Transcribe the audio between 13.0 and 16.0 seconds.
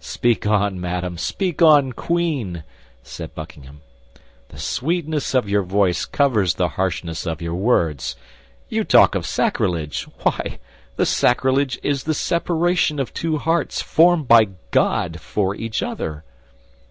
of two hearts formed by God for each